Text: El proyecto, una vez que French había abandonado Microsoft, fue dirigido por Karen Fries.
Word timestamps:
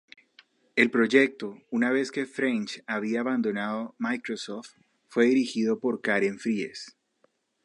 El 0.75 0.89
proyecto, 0.89 1.61
una 1.69 1.91
vez 1.91 2.09
que 2.11 2.25
French 2.25 2.81
había 2.87 3.19
abandonado 3.19 3.93
Microsoft, 3.99 4.69
fue 5.09 5.27
dirigido 5.27 5.77
por 5.79 6.01
Karen 6.01 6.39
Fries. 6.39 6.97